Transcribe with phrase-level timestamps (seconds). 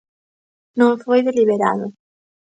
[0.79, 1.85] Non foi deliberado.